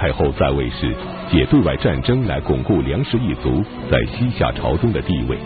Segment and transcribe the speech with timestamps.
[0.00, 0.96] 太后在位时，
[1.30, 5.36] 借对外战争来巩固梁氏一族在西夏朝中的地位。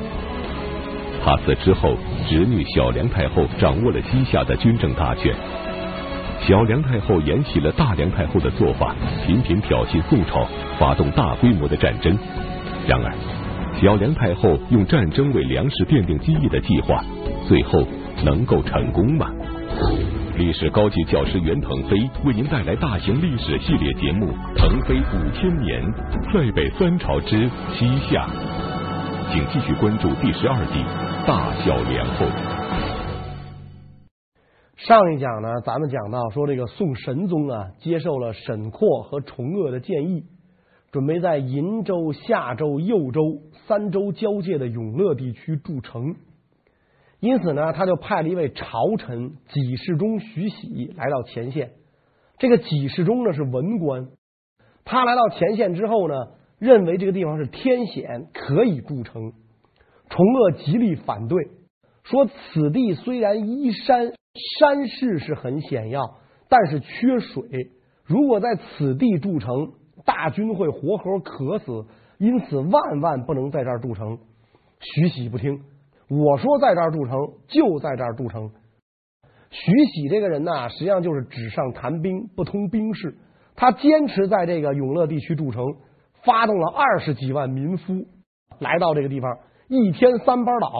[1.25, 1.97] 他死之后，
[2.29, 5.35] 侄女小梁太后掌握了西夏的军政大权。
[6.47, 8.95] 小梁太后沿袭了大梁太后的做法，
[9.27, 10.47] 频频挑衅宋朝，
[10.79, 12.17] 发动大规模的战争。
[12.87, 13.13] 然而，
[13.83, 17.03] 小梁太后用战争为梁氏奠定基业的计划，
[17.49, 17.85] 最后
[18.23, 19.33] 能够成功吗？
[20.37, 25.81] 历史高级教师袁腾飞为您带来大型历史系列节目《腾飞五千年》，
[26.33, 28.29] 塞北三朝之西夏，
[29.31, 30.81] 请继续关注第十二集
[31.25, 32.27] 《大小梁后》。
[34.77, 40.25] 上一讲呢，咱们讲到说，这个宋神宗啊，接受了沈括和崇鄂的建议，
[40.91, 43.21] 准备在鄞州、夏州、右州
[43.69, 46.17] 三州交界的永乐地区筑城。
[47.25, 51.71] 因此呢，他就派了一位朝臣给事中徐喜来到前线。
[52.37, 54.09] 这个给事中呢是文官，
[54.85, 56.15] 他来到前线之后呢，
[56.59, 59.33] 认为这个地方是天险，可以筑城。
[60.11, 61.49] 崇鄂极力反对，
[62.03, 64.13] 说此地虽然依山，
[64.59, 66.19] 山势是很险要，
[66.51, 67.71] 但是缺水。
[68.05, 69.73] 如果在此地筑城，
[70.05, 71.87] 大军会活活渴死，
[72.19, 74.19] 因此万万不能在这儿筑城。
[74.79, 75.63] 徐喜不听。
[76.09, 77.17] 我说在这儿筑城，
[77.49, 78.51] 就在这儿筑城。
[79.51, 83.17] 徐喜这个人呢，实际上就是纸上谈兵，不通兵事。
[83.57, 85.65] 他坚持在这个永乐地区筑城，
[86.25, 88.07] 发动了二十几万民夫
[88.59, 89.39] 来到这个地方，
[89.69, 90.71] 一天三班倒，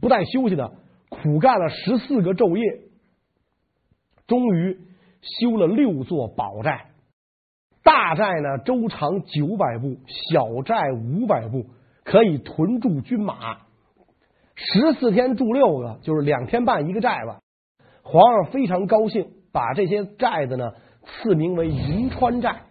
[0.00, 0.72] 不带休息的，
[1.08, 2.88] 苦干了十四个昼夜，
[4.28, 4.78] 终于
[5.20, 6.86] 修了六座堡寨。
[7.82, 11.66] 大寨呢，周长九百步，小寨五百步，
[12.04, 13.67] 可以屯驻军马。
[14.60, 17.36] 十四天住六个，就是两天半一个寨子。
[18.02, 20.72] 皇上非常高兴，把这些寨子呢
[21.04, 22.62] 赐名为银川寨，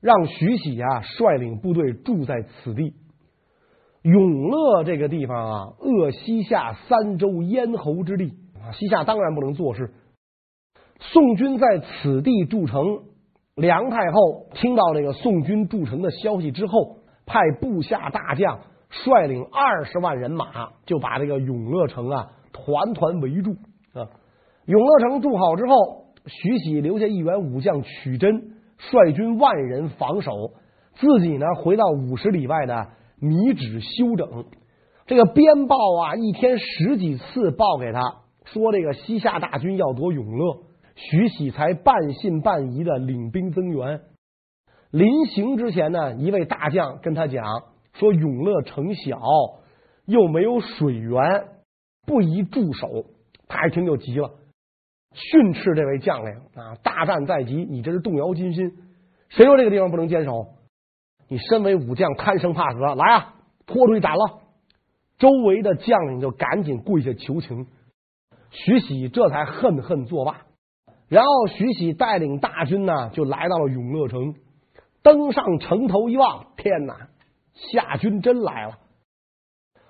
[0.00, 2.94] 让徐喜啊率领部队住在此地。
[4.02, 9.92] 永乐这个地方啊，扼西夏三州咽喉之地啊，西夏当然不能坐视。
[10.98, 13.02] 宋军在此地筑城，
[13.54, 18.58] 梁太后听到这个宋军筑城的消息之后，派部下大将。
[18.90, 23.52] 率领二十万人马就把这个永乐城啊团团围住
[23.92, 24.08] 啊。
[24.64, 30.32] 永乐城筑好之后，徐喜留下一员武将曲真率军万人防守，
[30.94, 32.88] 自己呢回到五十里外的
[33.20, 34.46] 米脂休整。
[35.06, 38.00] 这个边报啊，一天十几次报给他
[38.44, 40.62] 说这个西夏大军要夺永乐，
[40.94, 44.00] 徐喜才半信半疑的领兵增援。
[44.90, 47.44] 临行之前呢，一位大将跟他讲。
[47.98, 49.20] 说永乐城小，
[50.06, 51.48] 又没有水源，
[52.06, 53.06] 不宜驻守。
[53.48, 54.30] 他一听就急了，
[55.12, 56.76] 训斥这位将领啊！
[56.82, 58.72] 大战在即，你这是动摇军心。
[59.30, 60.48] 谁说这个地方不能坚守？
[61.28, 63.34] 你身为武将，贪生怕死，来啊，
[63.66, 64.40] 拖出去斩了！
[65.18, 67.66] 周围的将领就赶紧跪下求情，
[68.50, 70.42] 徐喜这才恨恨作罢。
[71.08, 74.34] 然后徐喜带领大军呢，就来到了永乐城，
[75.02, 77.08] 登上城头一望，天哪！
[77.72, 78.78] 夏军真来了。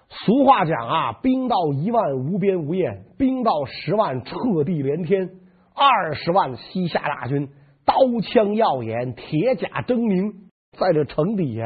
[0.08, 5.30] 俗话讲啊，兵到一万无边无厌，兵到十万彻地连天。
[5.74, 7.50] 二十万西夏大军，
[7.84, 10.34] 刀枪耀眼，铁甲狰狞，
[10.76, 11.62] 在这城底下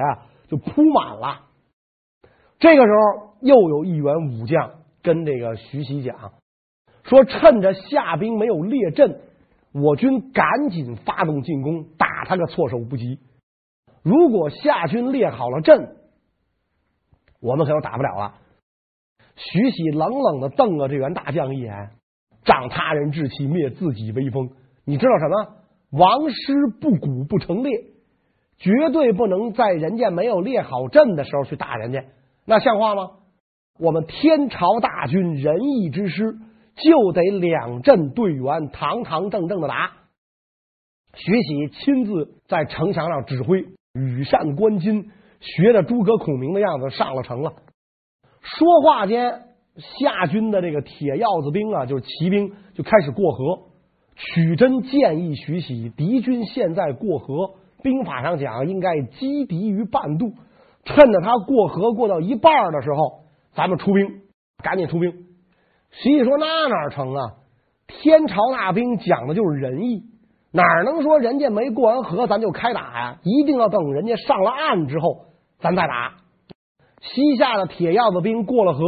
[0.49, 1.47] 就铺满了。
[2.59, 6.33] 这个时候，又有一员武将跟这个徐喜讲
[7.05, 9.21] 说：“趁着夏兵没有列阵，
[9.73, 13.19] 我军赶紧发动进攻，打他个措手不及。”
[14.03, 15.97] 如果夏军列好了阵，
[17.41, 18.35] 我们可就打不了了。
[19.37, 21.91] 徐喜冷冷的瞪了这员大将一眼，
[22.45, 24.51] 长他人志气，灭自己威风。
[24.85, 25.57] 你知道什么？
[25.91, 27.71] 王师不鼓不成列，
[28.59, 32.05] 绝对不能在人家没有列好阵的时候去打人家，
[32.45, 33.11] 那像话吗？
[33.79, 36.39] 我们天朝大军仁义之师，
[36.77, 39.93] 就得两阵队员，堂堂正正的打。
[41.15, 43.67] 徐喜亲自在城墙上指挥。
[43.95, 45.07] 羽扇纶巾，
[45.41, 47.53] 学着诸葛孔明的样子上了城了。
[48.41, 49.43] 说话间，
[49.77, 53.71] 夏军的这个铁鹞子兵啊，就是骑兵，就开始过河。
[54.15, 60.35] 曲真建议徐喜，敌军现在过河，兵法上讲应该击敌于半渡，
[60.85, 63.25] 趁着他过河过到一半的时候，
[63.55, 64.23] 咱们出兵，
[64.63, 65.13] 赶紧出兵。
[65.91, 67.35] 徐喜说：“那哪成啊？
[67.87, 70.05] 天朝大兵讲的就是仁义。”
[70.53, 73.19] 哪能说人家没过完河，咱就开打呀？
[73.23, 75.27] 一定要等人家上了岸之后，
[75.59, 76.15] 咱再打。
[77.01, 78.81] 西夏的铁鹞子兵过了河，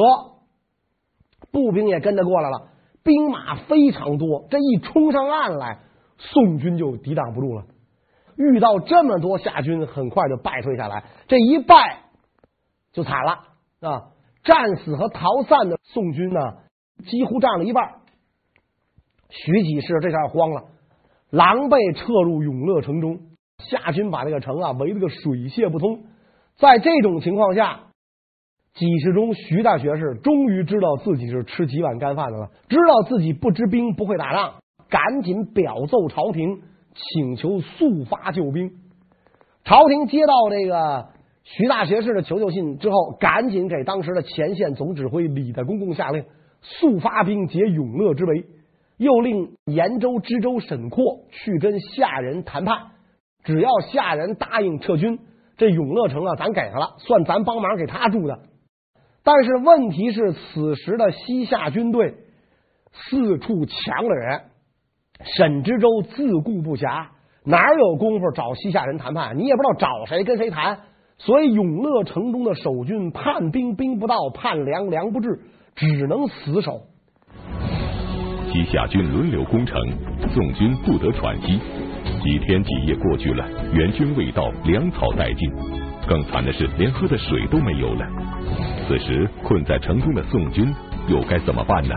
[1.50, 2.68] 步兵也跟着过来了，
[3.02, 4.46] 兵马非常多。
[4.50, 5.78] 这一冲上岸来，
[6.18, 7.64] 宋军就抵挡不住了。
[8.36, 11.04] 遇到这么多夏军，很快就败退下来。
[11.28, 12.02] 这一败
[12.92, 13.32] 就惨了
[13.80, 14.02] 啊！
[14.42, 16.40] 战死和逃散的宋军呢，
[17.06, 17.94] 几乎占了一半。
[19.30, 20.64] 徐给氏这下慌了，
[21.34, 23.18] 狼狈撤入永乐城中。
[23.58, 26.04] 夏军把这个城啊围了个水泄不通。
[26.56, 27.80] 在这种情况下，
[28.72, 34.54] 给事中徐大学士终于知道自己是吃几碗干饭的了，知道自己不知兵不会打仗，
[34.88, 36.62] 赶紧表奏朝廷，
[36.94, 38.70] 请求速发救兵。
[39.64, 41.08] 朝廷接到这个
[41.42, 46.24] 徐大学士的求救信之后，赶紧给当时的前线总指挥李代公公下令，
[46.60, 48.44] 速发兵解永乐之围。
[48.96, 52.92] 又令延州、知州沈括去跟夏人谈判，
[53.42, 55.18] 只要夏人答应撤军，
[55.56, 58.38] 这永乐城啊，咱给他了，算咱帮忙给他住的。
[59.24, 62.14] 但是问题是，此时的西夏军队
[62.92, 64.42] 四处抢了人，
[65.24, 67.08] 沈知州自顾不暇，
[67.44, 69.36] 哪有功夫找西夏人谈判？
[69.38, 70.80] 你也不知道找谁跟谁谈，
[71.18, 75.40] 所以永乐城中的守军盼兵兵不到，盼粮粮不至，
[75.74, 76.82] 只能死守。
[78.54, 79.76] 西夏军轮流攻城，
[80.32, 81.58] 宋军不得喘息。
[82.22, 85.50] 几天几夜过去了，援军未到，粮草殆尽。
[86.06, 88.06] 更惨的是，连喝的水都没有了。
[88.86, 90.72] 此时困在城中的宋军
[91.08, 91.96] 又该怎么办呢？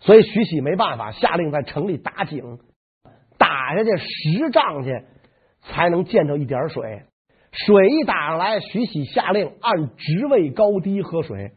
[0.00, 2.42] 所以徐喜没办法，下令在城里打井，
[3.36, 5.02] 打下去十丈去，
[5.60, 7.02] 才能见着一点水。
[7.52, 11.50] 水一打上来，徐喜下令按职位高低喝水。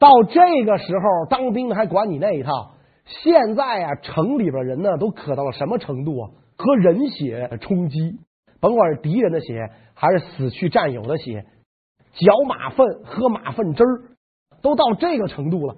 [0.00, 2.72] 到这个时候，当兵的还管你那一套？
[3.04, 6.30] 现在啊，城里边人呢都渴到了什么程度啊？
[6.56, 8.18] 喝人血充饥，
[8.60, 11.44] 甭管是敌人的血，还是死去战友的血，
[12.14, 14.02] 嚼马粪、喝马粪汁儿，
[14.62, 15.76] 都到这个程度了。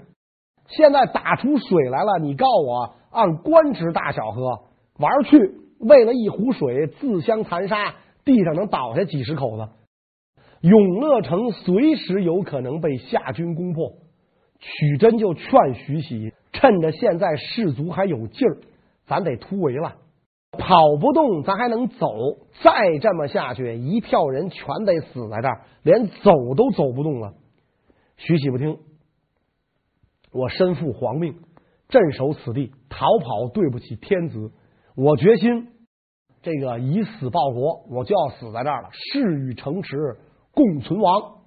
[0.69, 4.61] 现在打出水来了，你告我按官职大小喝，
[5.01, 5.37] 玩去，
[5.81, 9.69] 为了一壶水自相残杀，地上能倒下几十口子。
[10.61, 13.95] 永乐城随时有可能被夏军攻破。
[14.62, 18.59] 许真就劝徐喜，趁着现在士卒还有劲儿，
[19.06, 19.97] 咱得突围了。
[20.53, 22.06] 跑不动，咱还能走。
[22.62, 27.35] 再这么下去，一票人全得死在这儿，连走都走不动了。
[28.19, 28.79] 徐喜不听，
[30.31, 31.35] 我身负皇命，
[31.88, 34.53] 镇守此地，逃跑对不起天子。
[34.94, 35.73] 我决心，
[36.43, 38.91] 这个以死报国，我就要死在这儿了。
[38.93, 39.97] 誓与城池
[40.53, 41.42] 共存亡。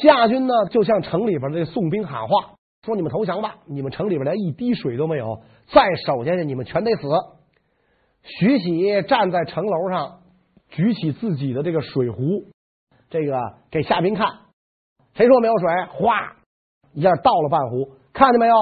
[0.00, 2.54] 夏军呢，就向城里边的宋兵喊话，
[2.84, 3.56] 说：“你们投降吧！
[3.66, 5.42] 你们城里边连一滴水都没有，
[5.72, 7.08] 再守下去，你们全得死。”
[8.24, 10.20] 徐喜站在城楼上，
[10.70, 12.46] 举起自己的这个水壶，
[13.10, 13.38] 这个
[13.70, 14.26] 给夏兵看。
[15.14, 15.68] 谁说没有水？
[15.90, 16.36] 哗，
[16.94, 18.54] 一下倒了半壶，看见没有？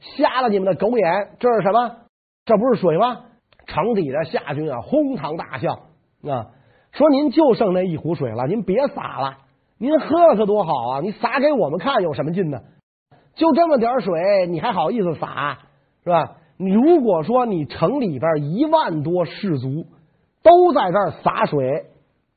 [0.00, 1.36] 瞎了你们的狗眼！
[1.38, 1.96] 这是什么？
[2.44, 3.24] 这不是水吗？
[3.66, 5.72] 城底的夏军啊，哄堂大笑
[6.24, 6.50] 啊，
[6.92, 9.38] 说：“您就剩那一壶水了，您别洒了。”
[9.82, 11.00] 您喝了可多好啊！
[11.00, 12.58] 你撒给我们看有什么劲呢？
[13.34, 15.56] 就这么点水，你还好意思撒
[16.04, 16.36] 是吧？
[16.58, 19.86] 你如果说你城里边一万多士卒
[20.42, 21.86] 都在这儿洒水，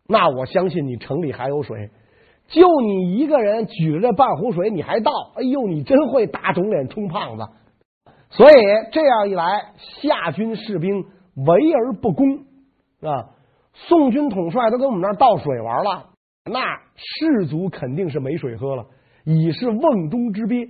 [0.08, 1.90] 那我相信你城里还有水。
[2.48, 5.12] 就你一个人举着半壶水，你还倒？
[5.36, 7.46] 哎呦，你真会打肿脸充胖子！
[8.30, 8.54] 所以
[8.94, 11.04] 这样一来，夏军士兵
[11.46, 12.38] 围而不攻
[13.02, 13.36] 啊！
[13.74, 16.06] 宋军统帅都跟我们那儿倒水玩了。
[16.46, 16.60] 那
[16.96, 18.88] 士卒肯定是没水喝了，
[19.24, 20.70] 已是瓮中之鳖。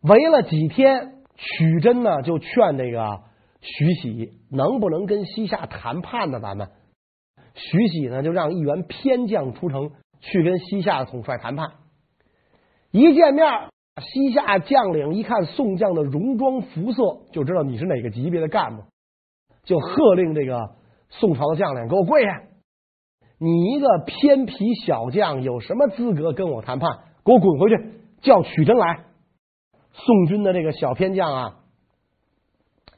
[0.00, 3.22] 围了几天，许真呢就劝这个
[3.60, 6.40] 徐喜，能不能跟西夏谈判呢？
[6.40, 6.68] 咱们
[7.54, 11.74] 徐喜呢就让一员偏将出城去跟西夏的统帅谈判。
[12.90, 13.46] 一见面，
[14.00, 18.82] 西夏将领一看宋将的戎装服色，就知道你是哪个级别的干部，
[19.62, 20.74] 就喝令这个
[21.08, 22.42] 宋朝的将领给我跪下。
[23.42, 24.54] 你一个偏僻
[24.86, 26.88] 小将，有什么资格跟我谈判？
[27.24, 28.00] 给我滚回去！
[28.20, 29.00] 叫许真来。
[29.90, 31.56] 宋军的这个小偏将啊，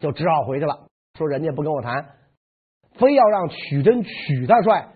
[0.00, 0.86] 就只好回去了。
[1.16, 2.10] 说人家不跟我谈，
[2.92, 4.88] 非要让许真许大帅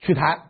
[0.00, 0.42] 去谈。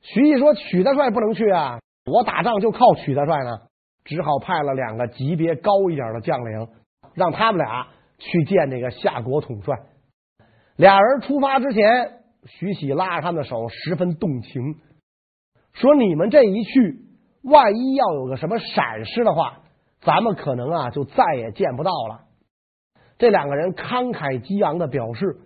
[0.00, 1.78] 徐毅说：“许大帅不能去啊，
[2.10, 3.58] 我打仗就靠许大帅呢。”
[4.04, 6.68] 只好派了两个级别高一点的将领，
[7.12, 9.76] 让他们俩去见这个夏国统帅。
[10.76, 12.22] 俩人出发之前。
[12.46, 14.76] 徐喜拉着他们的手，十分动情，
[15.72, 17.00] 说：“你们这一去，
[17.42, 19.62] 万一要有个什么闪失的话，
[20.00, 22.22] 咱们可能啊就再也见不到了。”
[23.18, 25.38] 这两个人慷慨激昂的表示：“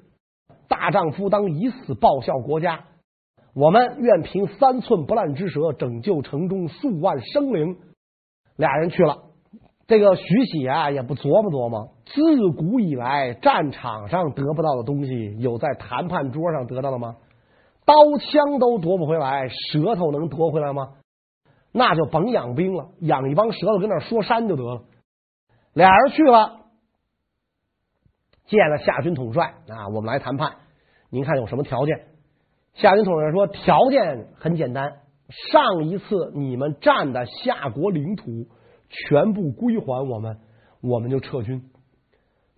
[0.69, 2.85] 大丈夫当以死报效国家，
[3.54, 7.78] 我们愿凭三寸不烂之舌拯救城中数万生灵。”
[8.57, 9.23] 俩人去了，
[9.87, 17.17] 这个徐喜啊，也不琢磨琢磨，自古以来战场上得不到的东西，有在谈判桌上得到的吗？
[17.85, 20.95] 刀枪都夺不回来，舌头能夺回来吗？
[21.73, 24.83] 那就甭养兵了，养一帮舌头跟那说山就得了。
[25.73, 26.61] 俩人去了，
[28.47, 30.57] 见了夏军统帅啊，我们来谈判，
[31.11, 32.09] 您看有什么条件？
[32.75, 38.49] 夏军统帅说，条件很简单，上一次你们占的夏国领土。
[38.93, 40.40] 全部归还我们，
[40.83, 41.71] 我们就撤军。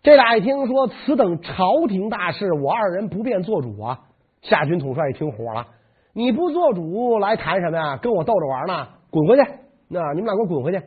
[0.03, 4.01] 这俩一听说此等朝廷大事，我二人不便做主啊。
[4.41, 5.69] 夏军统帅一听火了，
[6.13, 7.97] 你不做主来谈什么呀？
[7.99, 8.89] 跟我逗着玩呢？
[9.11, 9.43] 滚回去！
[9.89, 10.79] 那你们俩给我滚回去！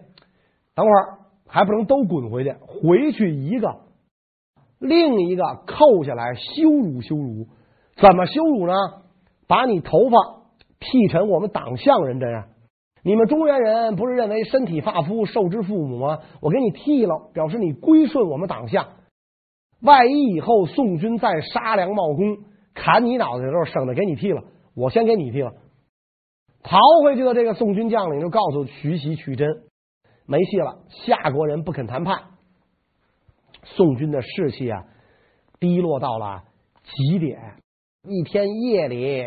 [0.76, 3.78] 等会儿还不能都滚回去，回去一个，
[4.80, 7.48] 另一个扣下来羞辱羞辱。
[7.96, 8.74] 怎么羞辱呢？
[9.48, 10.18] 把你头发
[10.82, 12.48] 剃成我们党项人这样。
[13.02, 16.20] 你们中原人不是认为身体发肤受之父母吗？
[16.42, 18.88] 我给你剃了，表示你归顺我们党项。
[19.82, 22.38] 万一以后宋军再杀良冒功，
[22.74, 24.44] 砍你脑袋的时候，省得给你剃了，
[24.76, 25.54] 我先给你剃了。
[26.64, 29.48] 逃回去的这个宋军将领就告诉徐喜、曲真，
[30.26, 32.24] 没戏了，夏国人不肯谈判。
[33.64, 34.84] 宋军的士气啊，
[35.60, 36.44] 低落到了
[36.84, 37.40] 极点。
[38.04, 39.24] 一天夜里，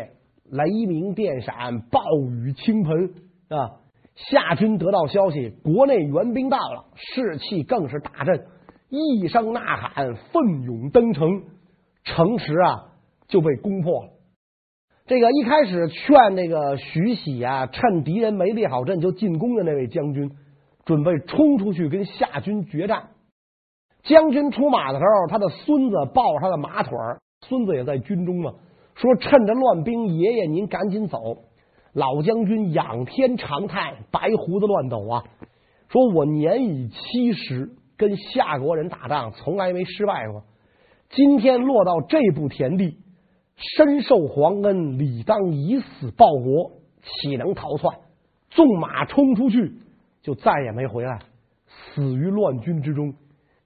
[0.49, 2.01] 雷鸣电闪，暴
[2.31, 3.13] 雨倾盆。
[3.49, 3.81] 啊！
[4.13, 8.45] 夏军得到消息，国内援兵到了，士气更是大振，
[8.89, 11.43] 一声呐喊，奋勇登城，
[12.03, 12.89] 城池啊
[13.27, 14.09] 就被攻破了。
[15.05, 20.31] 这个一开始劝那个徐喜啊，趁敌人没列好阵就进攻的那位将军，
[20.85, 23.09] 准备冲出去跟夏军决战。
[24.03, 28.53] 将军出马的时候，他的孙子抱着他的马腿儿，孙子也在军中嘛，
[28.95, 31.19] 说趁着乱兵，爷爷您赶紧走。
[31.93, 35.23] 老将军仰天长叹，白胡子乱抖啊！
[35.89, 40.43] 说我年已七十，跟夏国人打仗从来没失败过。
[41.09, 42.97] 今天落到这步田地，
[43.57, 46.71] 深受皇恩，理当以死报国，
[47.03, 47.99] 岂能逃窜？
[48.49, 49.73] 纵马冲出去，
[50.21, 51.19] 就再也没回来，
[51.67, 53.13] 死于乱军之中。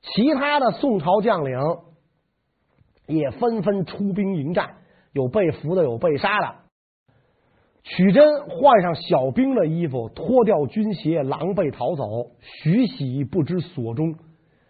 [0.01, 1.57] 其他的宋朝将领
[3.05, 4.77] 也纷纷出兵迎战，
[5.11, 6.62] 有被俘的，有被杀的。
[7.83, 12.31] 曲真换上小兵的衣服，脱掉军鞋，狼狈逃走。
[12.39, 14.15] 徐喜不知所终，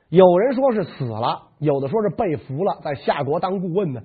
[0.10, 4.02] 有人说是死了，有的说是被俘了，在夏国当顾问呢。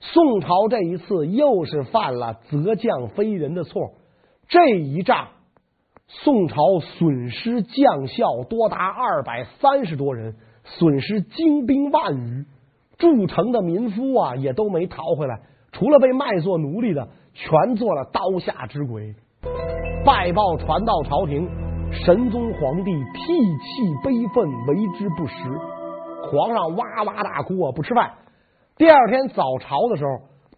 [0.00, 3.92] 宋朝这一次又是犯了责将非人的错。
[4.48, 5.28] 这一仗，
[6.08, 12.44] 宋朝损失将校多达二百三十多人，损失精兵万余，
[12.98, 17.10] 筑城的民夫啊也都没逃回来，除了被卖做奴隶的。
[17.34, 19.12] 全做了刀下之鬼，
[20.04, 21.48] 败报传到朝廷，
[21.90, 25.34] 神宗皇帝涕泣悲愤，为之不食。
[26.30, 28.12] 皇上哇哇大哭啊，不吃饭。
[28.76, 30.10] 第二天早朝的时候，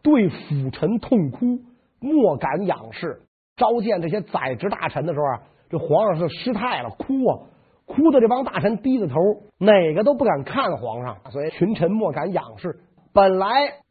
[0.03, 1.61] 对辅臣痛哭，
[1.99, 3.23] 莫敢仰视。
[3.57, 7.39] 召见这些宰执大臣的时候啊，这皇上是失态了，哭啊，
[7.87, 9.15] 哭的这帮大臣低着头，
[9.59, 12.81] 哪个都不敢看皇上，所以群臣莫敢仰视。
[13.15, 13.49] 本来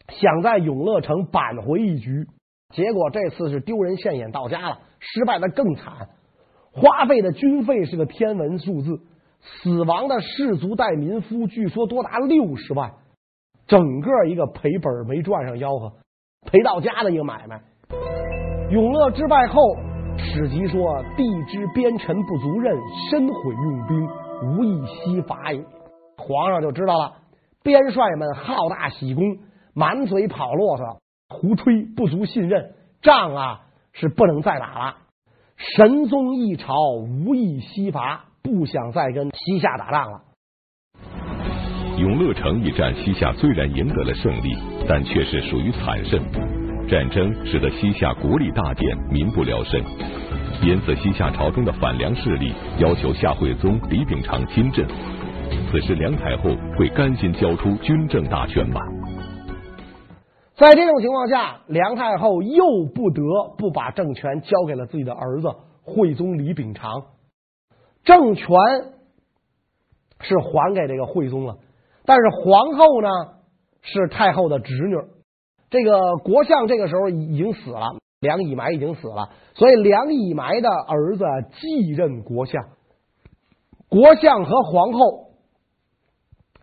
[0.09, 2.27] 想在永乐城扳回一局。
[2.75, 6.09] 结果这次是丢人现眼到家了，失败的更惨，
[6.73, 8.99] 花费的军费是个天文数字，
[9.39, 12.91] 死亡的士卒带民夫据说多达六十万，
[13.65, 15.93] 整个一个赔本没赚上吆喝，
[16.51, 17.61] 赔到家的一个买卖。
[18.71, 19.61] 永乐之败后，
[20.17, 22.75] 史籍说：“帝之边臣不足任，
[23.09, 24.09] 深悔用兵，
[24.43, 25.63] 无以西伐也。”
[26.17, 27.13] 皇上就知道了，
[27.63, 29.23] 边帅们好大喜功，
[29.73, 30.99] 满嘴跑骆驼。
[31.27, 33.61] 胡吹不足信任，仗啊
[33.93, 34.97] 是不能再打了。
[35.57, 40.21] 神宗一朝无意西伐，不想再跟西夏打仗了。
[41.97, 44.55] 永乐城一战，西夏虽然赢得了胜利，
[44.87, 46.21] 但却是属于惨胜。
[46.87, 49.81] 战争使得西夏国力大减，民不聊生。
[50.61, 54.85] 因此，西夏朝中的反梁势力要求夏惠宗李秉常亲政。
[55.71, 58.79] 此时，梁太后会甘心交出军政大权吗？
[60.55, 63.21] 在这种情况下，梁太后又不得
[63.57, 65.49] 不把政权交给了自己的儿子
[65.83, 67.07] 惠宗李秉常。
[68.05, 68.47] 政权
[70.21, 71.57] 是还给这个惠宗了，
[72.05, 73.09] 但是皇后呢
[73.81, 74.95] 是太后的侄女，
[75.69, 81.25] 这个国相这个时候已经死了，梁以埋已经死了，所以梁以埋的儿子
[81.59, 82.63] 继任国相。
[83.89, 85.31] 国相和皇后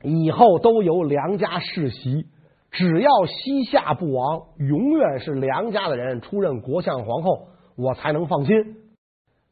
[0.02, 2.26] 以后都由梁家世袭。
[2.72, 8.54] 只要西夏不亡，永远是梁家的人出任国相皇后，我才能放心。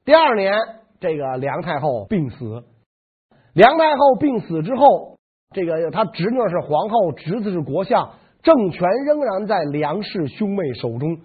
[0.07, 0.55] 第二年，
[1.00, 2.65] 这个梁太后病死，
[3.53, 5.19] 梁太后病死之后，
[5.55, 8.12] 这个他侄女是皇后，侄子是国相，
[8.43, 11.19] 政权仍然在梁氏兄妹手中，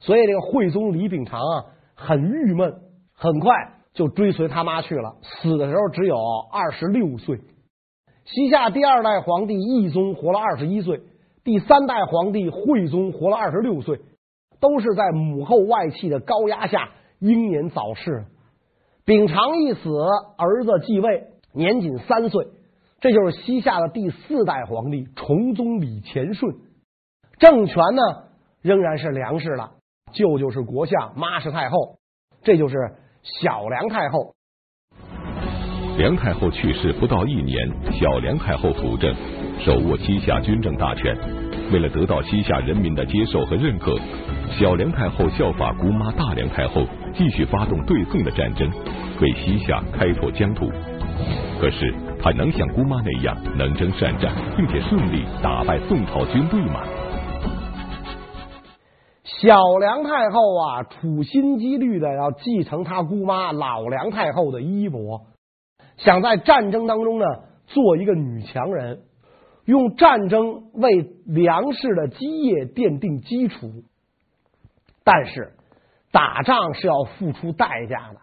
[0.00, 2.74] 所以这个惠宗李秉常啊很郁闷，
[3.14, 3.50] 很快
[3.94, 6.14] 就追随他妈去了，死的时候只有
[6.52, 7.40] 二十六岁。
[8.24, 11.00] 西夏第二代皇帝懿宗活了二十一岁，
[11.44, 14.00] 第三代皇帝惠宗活了二十六岁，
[14.60, 18.26] 都是在母后外戚的高压下英年早逝。
[19.04, 19.90] 秉常一死，
[20.38, 22.46] 儿子继位，年仅三岁，
[23.00, 26.54] 这就是西夏的第四代皇帝崇宗李乾顺。
[27.38, 28.02] 政权呢
[28.60, 29.72] 仍然是梁氏了，
[30.12, 31.98] 舅舅是国相，妈是太后，
[32.44, 32.76] 这就是
[33.22, 34.34] 小梁太后。
[35.98, 37.68] 梁太后去世不到一年，
[37.98, 39.12] 小梁太后辅政，
[39.64, 41.16] 手握西夏军政大权。
[41.72, 43.94] 为了得到西夏人民的接受和认可，
[44.58, 48.68] 小梁太后效法姑妈大梁太后，继续发动对宋的战争，
[49.20, 50.68] 为西夏开拓疆土。
[51.60, 56.82] 可是，她能像姑妈那样能征善战，并且顺利打败宋朝军队吗？
[59.22, 65.20] 小梁太后啊，处心积虑的要继承她姑妈老梁太后的衣钵。
[65.98, 67.24] 想在战争当中呢，
[67.68, 68.98] 做一个女强人，
[69.64, 73.84] 用战争为粮食的基业奠定基础。
[75.04, 75.52] 但是，
[76.10, 78.20] 打仗是要付出代价的。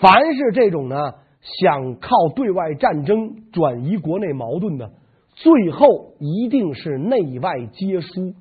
[0.00, 0.96] 凡是这种呢，
[1.40, 4.92] 想靠对外战争转移国内矛盾的，
[5.34, 8.34] 最后一定是内外皆输，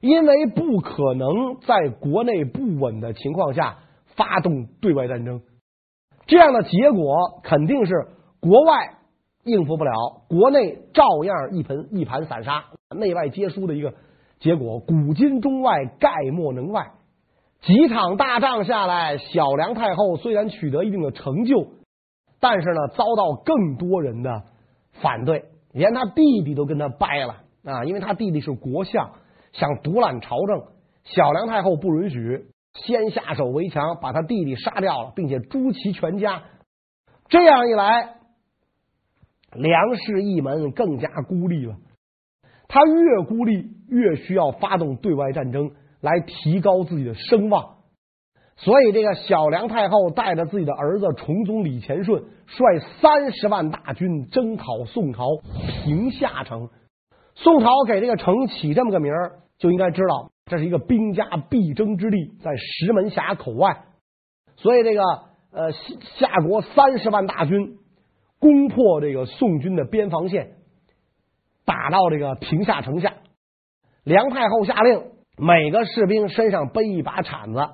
[0.00, 3.78] 因为不可能在国内不稳的情况下
[4.14, 5.42] 发动对外战争。
[6.26, 7.92] 这样的结果肯定是
[8.40, 8.98] 国外
[9.46, 9.92] 应付不了，
[10.28, 13.94] 国内照样一盆一盘散沙，内外皆输的一个
[14.40, 14.80] 结果。
[14.80, 16.90] 古今中外概莫能外。
[17.62, 21.68] 几场大仗下来，小梁太后虽然取得一定的成就，
[22.40, 24.42] 但是呢，遭到更多人的
[25.00, 29.12] 反对，连他弟弟都跟他掰了啊，因为他弟弟是国相，
[29.52, 30.64] 想独揽朝政，
[31.04, 32.46] 小梁太后不允许。
[32.74, 36.42] 先下手为强，把他弟弟杀掉了，并且诛其全家。
[37.28, 38.15] 这样一来，
[39.58, 41.76] 梁氏一门更加孤立了。
[42.68, 47.76] 他越孤立，越需要发动对外战争来提高自己的声望。
[48.56, 55.26] 所以，这个小梁太后带着自己的儿子崇宗李乾顺，率三十万大军征讨宋朝
[55.84, 56.70] 平夏城。
[57.34, 60.30] 宋朝给这个城起这么个名儿，就应该知道。
[60.46, 63.84] 这是一个兵家必争之地，在石门峡口外，
[64.56, 65.02] 所以这个
[65.52, 65.72] 呃
[66.18, 67.76] 夏国三十万大军
[68.46, 70.52] 攻破这个宋军的边防线，
[71.64, 73.14] 打到这个平夏城下。
[74.04, 75.02] 梁太后下令，
[75.36, 77.68] 每个士兵身上背一把铲子，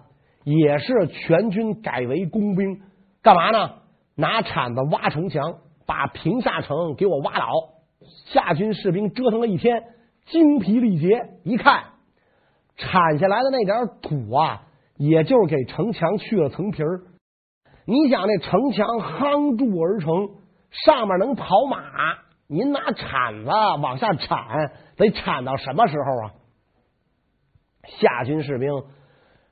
[0.44, 2.80] 也是全军改为工兵，
[3.20, 3.74] 干嘛呢？
[4.14, 7.48] 拿铲子挖城墙，把平夏城给我挖倒。
[8.32, 9.84] 夏军士兵折腾了一天，
[10.24, 11.84] 精疲力竭，一看。
[12.78, 14.62] 铲下来的那点土啊，
[14.96, 17.02] 也就是给城墙去了层皮儿。
[17.84, 20.41] 你想那城墙夯筑而成，
[20.84, 21.78] 上面能跑马，
[22.48, 23.50] 您拿铲子
[23.82, 26.34] 往下铲，得铲到什么时候啊？
[28.00, 28.70] 夏军士兵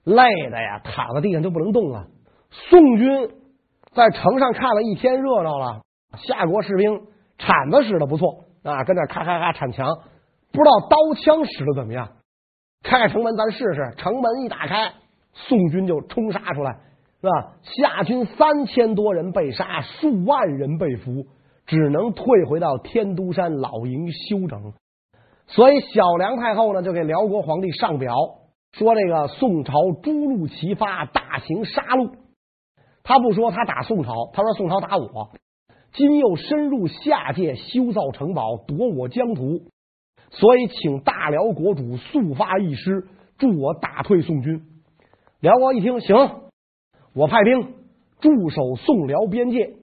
[0.05, 2.07] 累的呀，躺在地上就不能动了。
[2.51, 3.31] 宋军
[3.93, 5.83] 在城上看了一天热闹了，
[6.17, 7.07] 夏国士兵
[7.39, 9.87] 铲子使的不错啊，跟那咔咔咔铲墙，
[10.53, 12.09] 不知道刀枪使的怎么样。
[12.83, 13.95] 开开城门，咱试试。
[13.99, 14.95] 城门一打开，
[15.35, 16.79] 宋军就冲杀出来，
[17.21, 17.53] 是吧？
[17.63, 21.27] 夏军三千多人被杀，数万人被俘，
[21.67, 24.73] 只能退回到天都山老营休整。
[25.47, 28.15] 所以小梁太后呢，就给辽国皇帝上表，
[28.73, 32.13] 说这个宋朝诸路齐发，大行杀戮。
[33.03, 35.31] 他不说他打宋朝，他说宋朝打我。
[35.93, 39.63] 今又深入夏界，修造城堡，夺我疆土。
[40.31, 44.63] 所以，请大辽国主速发一师，助我打退宋军。
[45.41, 46.43] 辽国一听，行，
[47.15, 47.75] 我派兵
[48.21, 49.75] 驻守宋辽边界，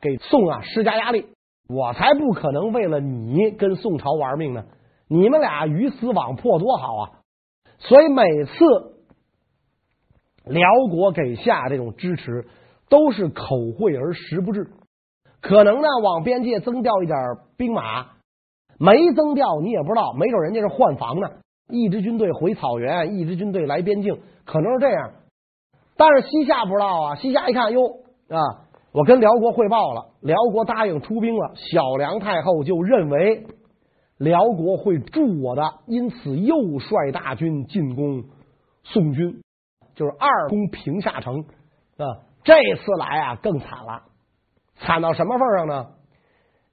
[0.00, 1.26] 给宋啊施加压力。
[1.68, 4.64] 我才不可能为了你跟宋朝玩命呢！
[5.08, 7.10] 你们俩鱼死网破多好啊！
[7.78, 8.52] 所以每次
[10.44, 12.46] 辽国给夏这种支持，
[12.88, 14.70] 都是口惠而实不至。
[15.40, 17.16] 可能呢，往边界增调一点
[17.56, 18.14] 兵马。
[18.78, 21.30] 没增调，你也不知道，没准人家是换防呢。
[21.68, 25.12] 一支军队回草原，一支军队来边境，可能是这样。
[25.96, 27.86] 但是西夏不知道啊，西夏一看，哟
[28.28, 28.38] 啊，
[28.92, 31.52] 我跟辽国汇报了，辽国答应出兵了。
[31.54, 33.46] 小梁太后就认为
[34.18, 38.24] 辽国会助我的，因此又率大军进攻
[38.84, 39.40] 宋军，
[39.94, 41.40] 就是二攻平夏城
[41.96, 42.24] 啊。
[42.44, 44.02] 这次来啊，更惨了。
[44.76, 45.86] 惨到什么份上呢？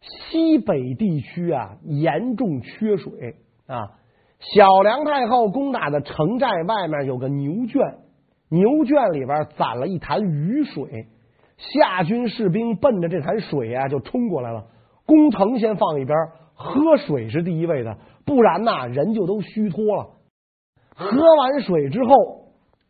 [0.01, 3.91] 西北地区啊，严重缺水啊。
[4.39, 7.81] 小梁太后攻打的城寨外面有个牛圈，
[8.53, 11.07] 牛圈里边攒了一潭雨水，
[11.57, 14.65] 夏军士兵奔着这潭水啊就冲过来了。
[15.07, 16.15] 工藤先放一边，
[16.53, 20.09] 喝水是第一位的，不然呐人就都虚脱了。
[20.95, 22.13] 喝完水之后，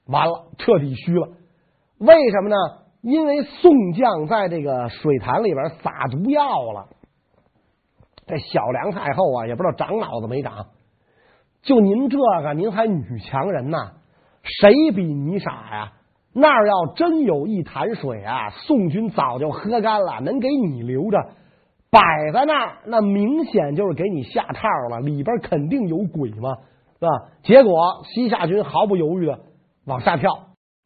[0.06, 1.30] 完了，彻底虚了。
[1.98, 2.56] 为什么呢？
[3.02, 6.90] 因为宋将在这个水潭里边撒毒药了。
[8.28, 10.68] 这小梁太后啊，也不知道长脑子没长。
[11.62, 13.94] 就您这个，您还女强人呐？
[14.44, 15.94] 谁比你傻呀？
[16.34, 21.18] 那儿要真有一潭水啊，宋军早就喝干了，能给你留着
[21.92, 22.00] 摆
[22.34, 22.78] 在那儿？
[22.86, 26.56] 那明显就是给你下套了，里边肯定有鬼嘛，
[27.00, 27.10] 是吧？
[27.44, 29.40] 结果西夏军毫不犹豫的
[29.86, 30.30] 往下跳，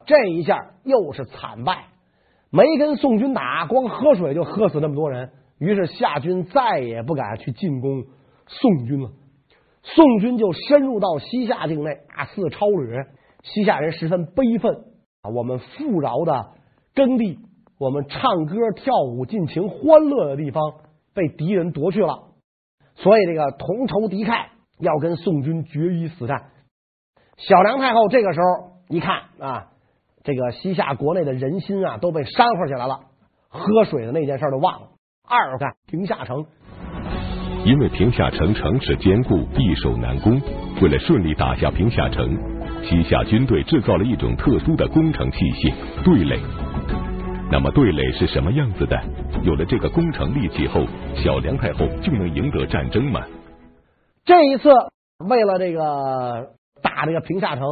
[0.05, 1.85] 这一下又是惨败，
[2.51, 5.31] 没跟宋军打，光喝水就喝死那么多人。
[5.59, 8.03] 于是夏军再也不敢去进攻
[8.45, 9.11] 宋军了。
[9.81, 13.05] 宋军就深入到西夏境内，大肆抄掠。
[13.53, 14.73] 西夏人十分悲愤
[15.21, 15.29] 啊！
[15.29, 16.51] 我们富饶的
[16.93, 17.39] 耕地，
[17.79, 20.61] 我们唱歌跳舞尽情欢乐的地方，
[21.13, 22.25] 被敌人夺去了。
[22.95, 24.47] 所以这个同仇敌忾，
[24.79, 26.49] 要跟宋军决一死战。
[27.37, 28.45] 小梁太后这个时候
[28.89, 29.67] 一看啊，
[30.23, 32.99] 这个西夏国内的人心啊都被煽和起来了，
[33.49, 34.87] 喝水的那件事都忘了。
[35.27, 36.45] 二干平夏城。
[37.65, 40.41] 因为平夏城城池坚固，易守难攻。
[40.81, 42.56] 为了顺利打下平夏城，
[42.89, 45.73] 西夏军队制造了一种特殊的攻城器械——
[46.05, 46.39] 对垒。
[47.51, 48.97] 那么对垒是什么样子的？
[49.43, 53.25] 有了这个攻城利器后，小梁太后就能赢得战争吗？
[54.23, 54.69] 这一次，
[55.27, 57.65] 为了这个打这个平夏城，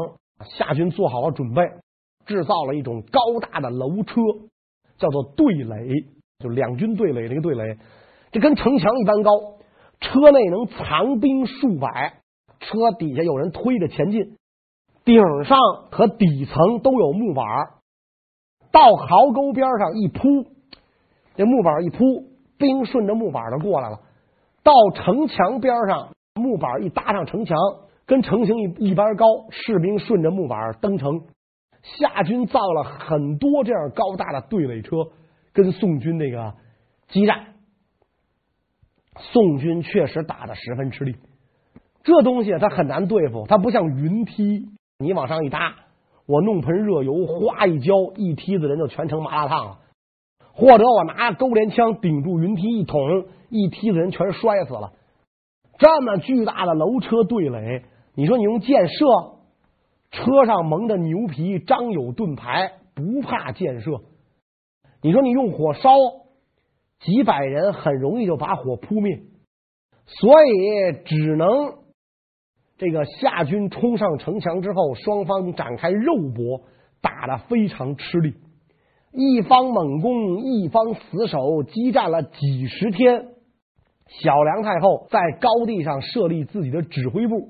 [0.57, 1.61] 夏军做好了准备，
[2.25, 4.19] 制造了一种高大的楼车，
[4.97, 6.03] 叫做对垒，
[6.39, 7.77] 就两军对垒这个对垒，
[8.33, 9.31] 这跟城墙一般高。
[10.01, 12.15] 车内能藏兵数百，
[12.59, 14.35] 车底下有人推着前进，
[15.05, 15.57] 顶上
[15.91, 17.45] 和底层都有木板，
[18.71, 20.47] 到壕沟边上一铺，
[21.35, 21.97] 这木板一铺，
[22.57, 23.99] 兵顺着木板就过来了。
[24.63, 27.55] 到城墙边上，木板一搭上城墙，
[28.07, 31.21] 跟城墙一一般高，士兵顺着木板登城。
[31.83, 34.95] 夏军造了很多这样高大的对垒车，
[35.53, 36.55] 跟宋军那个
[37.09, 37.53] 激战。
[39.17, 41.15] 宋军确实打得十分吃力，
[42.03, 44.65] 这东西它很难对付，它不像云梯，
[44.99, 45.75] 你往上一搭，
[46.25, 49.77] 我弄盆热油，哗一浇，一梯子人就全成麻辣烫了；
[50.53, 54.93] 或者我拿勾连枪顶住云梯一捅，一梯子人全摔死了。
[55.77, 59.05] 这么巨大的楼车对垒，你说你用箭射，
[60.11, 64.01] 车上蒙着牛皮，张有盾牌，不怕箭射；
[65.01, 65.89] 你说你用火烧。
[67.01, 69.19] 几百人很容易就把火扑灭，
[70.05, 71.73] 所以只能
[72.77, 76.61] 这个夏军冲上城墙之后，双方展开肉搏，
[77.01, 78.33] 打得非常吃力。
[79.11, 83.27] 一方猛攻，一方死守，激战了几十天。
[84.07, 87.49] 小梁太后在高地上设立自己的指挥部，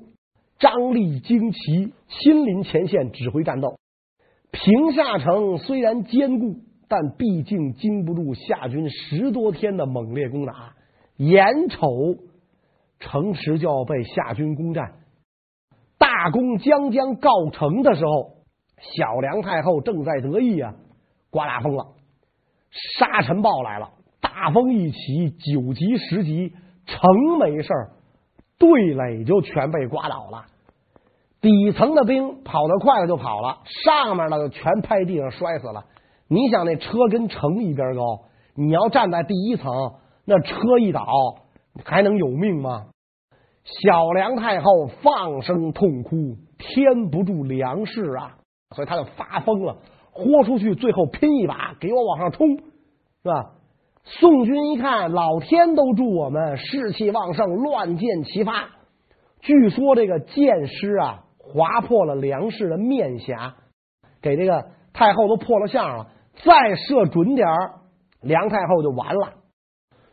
[0.58, 3.78] 张力旌旗，亲临前线指挥战斗。
[4.52, 6.60] 平夏城虽然坚固。
[6.88, 10.76] 但毕竟经不住夏军十多天的猛烈攻打，
[11.16, 11.88] 眼瞅
[13.00, 14.92] 城池就要被夏军攻占，
[16.16, 18.36] 大功将将告成的时候，
[18.96, 20.72] 小梁太后正在得意啊，
[21.28, 21.88] 刮大风了，
[22.98, 23.90] 沙尘暴来了，
[24.22, 26.54] 大风一起，九级十级，
[26.86, 27.90] 城没事儿，
[28.58, 30.46] 对垒就全被刮倒了，
[31.42, 35.84] 底层的兵跑得快了就跑了，上面的就全拍地上摔死了。
[36.28, 38.22] 你想那车跟城一边高，
[38.54, 39.70] 你要站在第一层，
[40.24, 41.06] 那车一倒
[41.84, 42.86] 还能有命吗？
[43.66, 48.38] 小梁太后放声痛哭，添不住粮食啊，
[48.74, 49.78] 所以他就发疯了，
[50.12, 52.62] 豁出去，最后拼一把，给我往上冲，是
[53.28, 53.54] 吧？
[54.04, 58.70] 宋军一看，老天都助我们，士气旺盛，乱箭齐发。
[59.40, 63.56] 据说这个箭矢啊，划破了梁氏的面颊，
[64.22, 66.06] 给这个太后都破了相了。
[66.44, 67.80] 再射准点儿，
[68.20, 69.32] 梁太后就完了。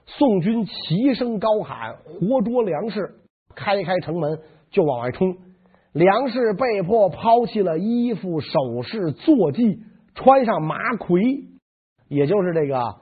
[0.05, 3.15] 宋军齐声高喊：“活捉梁氏！”
[3.55, 4.39] 开开城门
[4.69, 5.35] 就往外冲。
[5.93, 9.79] 梁氏被迫抛弃了衣服、首饰、坐骑，
[10.15, 11.21] 穿上麻盔，
[12.07, 12.95] 也就是这个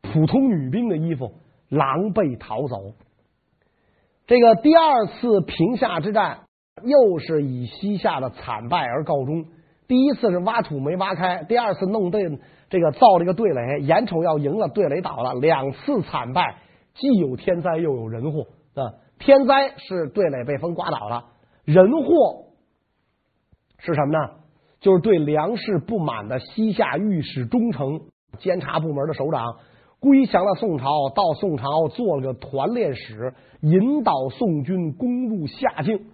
[0.00, 1.34] 普通女兵的衣服，
[1.68, 2.94] 狼狈逃走。
[4.26, 6.40] 这个第二次平夏之战
[6.82, 9.44] 又是以西夏的惨败而告终。
[9.86, 12.38] 第一次是挖土没挖开，第二次弄对
[12.70, 16.56] 这个造这个对垒，眼瞅要赢了，对垒倒了，两次惨败，
[16.94, 18.92] 既有天灾又有人祸啊。
[19.28, 21.26] 天灾是对垒被风刮倒了，
[21.66, 22.46] 人祸
[23.78, 24.36] 是什么呢？
[24.80, 28.00] 就是对粮食不满的西夏御史中丞、
[28.38, 29.56] 监察部门的首长。
[30.00, 36.06] 归降了宋朝，到宋朝做了个团练使，引导宋军攻入夏境。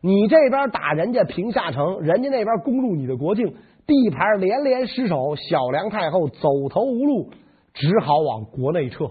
[0.00, 3.54] 你这边打人家平夏城，人家那边攻入你的国境，
[3.86, 7.30] 地盘连连失守，小梁太后走投无路，
[7.74, 9.04] 只好往国内撤。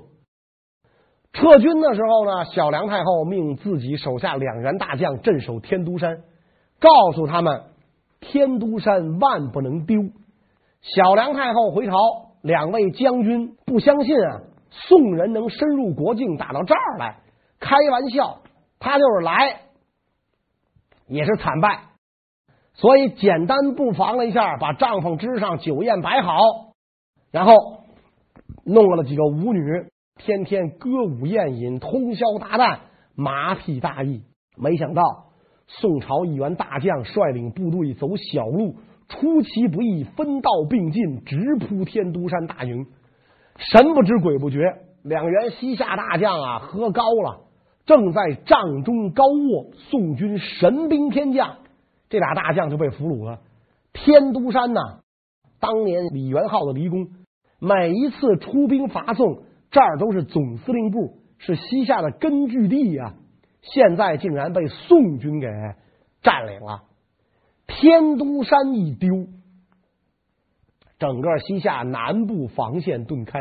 [1.34, 6.24] 撤军的时候呢，小梁太后命自己手下两员大将镇守天都山，
[6.80, 7.64] 告诉他们
[8.22, 10.02] 天都山万不能丢。
[10.82, 11.94] 小梁太后回朝。
[12.44, 17.20] 两位将军不相信啊，宋人能深入国境打到这儿来？
[17.58, 18.40] 开玩笑，
[18.80, 19.62] 他就是来
[21.08, 21.84] 也是惨败。
[22.74, 26.36] 所以简单布防了一下，把帐篷支上，酒宴摆好，
[27.32, 27.54] 然后
[28.66, 29.62] 弄了几个舞女，
[30.16, 32.80] 天天歌舞宴饮，通宵达旦，
[33.16, 34.22] 麻痹大意。
[34.56, 35.04] 没想到
[35.68, 38.76] 宋朝一员大将率领部队走小路。
[39.10, 42.88] 出其不意，分道并进，直扑天都山大营。
[43.58, 44.60] 神不知鬼不觉，
[45.04, 47.42] 两员西夏大将啊，喝高了，
[47.86, 49.72] 正在帐中高卧。
[49.90, 51.58] 宋军神兵天将，
[52.10, 53.42] 这俩大将就被俘虏了。
[53.92, 54.80] 天都山呐，
[55.60, 57.10] 当年李元昊的离宫，
[57.60, 59.44] 每一次出兵伐宋，
[59.74, 63.16] 这儿都是总司令部，是西夏的根据地呀。
[63.62, 65.48] 现在竟然被宋军给
[66.22, 66.84] 占领了。
[67.66, 69.10] 天都山一丢，
[71.00, 73.40] 整个西夏南部防线顿开，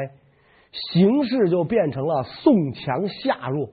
[0.71, 3.71] 形势就变成了宋强夏弱。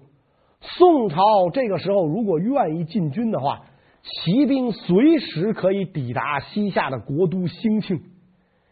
[0.60, 3.62] 宋朝这个时候如果愿意进军的话，
[4.02, 8.02] 骑兵随时可以抵达西夏的国都兴庆。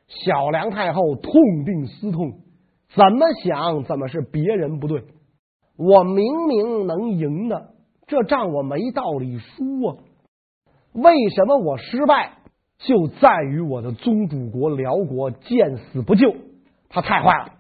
[0.08, 1.32] 小梁太后痛
[1.64, 2.40] 定思痛，
[2.96, 5.04] 怎么想怎么是别人不对，
[5.78, 7.72] 我明明能赢的，
[8.08, 9.96] 这仗我没道理输啊。
[10.94, 12.34] 为什么我失败？
[12.80, 16.36] 就在于我的宗主国辽国见死不救，
[16.90, 17.52] 他太坏了。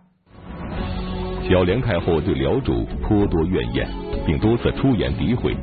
[1.49, 3.89] 小梁太后对辽主颇多怨言，
[4.25, 5.55] 并多次出言诋毁。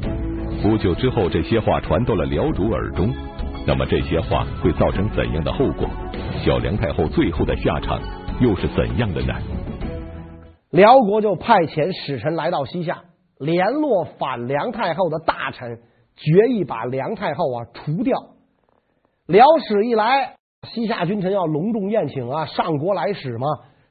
[0.62, 3.12] 不久之后，这些话传到了辽主耳中。
[3.66, 5.88] 那么，这些话会造成怎样的后果？
[6.44, 8.00] 小梁太后最后的下场
[8.40, 9.33] 又是怎样的呢？
[10.70, 13.05] 辽国就派遣使臣来到西夏，
[13.38, 15.81] 联络反梁太后的大臣。
[16.16, 18.16] 决意把梁太后啊除掉。
[19.27, 23.47] 辽使一来，西夏君臣要隆重宴请啊，上国来使嘛。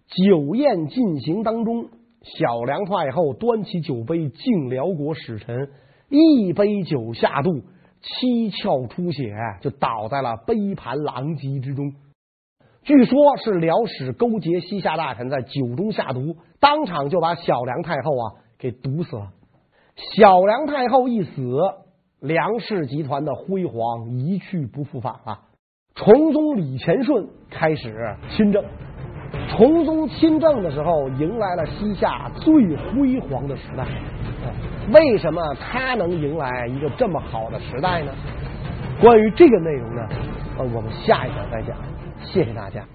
[0.07, 1.89] 酒宴进行当中，
[2.21, 5.69] 小梁太后端起酒杯敬辽国使臣，
[6.09, 7.61] 一杯酒下肚，
[8.01, 11.93] 七窍出血，就倒在了杯盘狼藉之中。
[12.83, 18.23] 据说是辽使勾结西夏大臣在酒中下毒，当场就把小梁太后啊
[18.59, 19.29] 给毒死了。
[20.15, 21.31] 小梁太后一死。
[22.19, 25.41] 梁氏集团的辉煌一去不复返了。
[25.93, 28.63] 崇宗李干顺开始亲政，
[29.49, 33.85] 崇宗亲政的时候，迎来了西夏最辉煌的时代。
[34.93, 38.13] 为什么他能迎来一个这么好的时代呢？
[39.01, 40.07] 关于这个内容呢，
[40.57, 41.75] 呃，我们下一讲再讲。
[42.23, 42.87] 谢谢大家。